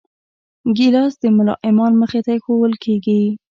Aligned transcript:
ګیلاس 0.75 1.13
د 1.21 1.23
ملا 1.35 1.55
امام 1.69 1.93
مخې 2.01 2.19
ته 2.25 2.31
ایښوول 2.33 2.73
کېږي. 2.83 3.21